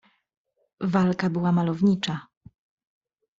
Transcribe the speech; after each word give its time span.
"Walka 0.81 1.29
była 1.29 1.51
malownicza." 1.51 2.27